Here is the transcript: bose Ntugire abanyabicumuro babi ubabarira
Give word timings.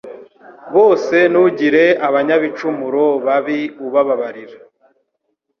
bose 0.75 1.15
Ntugire 1.31 1.85
abanyabicumuro 2.07 3.03
babi 3.25 3.59
ubabarira 3.85 4.57